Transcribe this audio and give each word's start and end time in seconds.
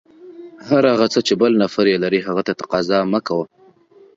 هر 0.67 0.83
هغه 0.93 1.07
څه 1.13 1.19
چې 1.27 1.33
بل 1.41 1.51
نفر 1.63 1.85
یې 1.91 1.97
لري، 2.03 2.19
هغه 2.27 2.41
ته 2.47 2.51
تقاضا 2.61 2.99
مه 3.13 3.19
کوه. 3.27 3.45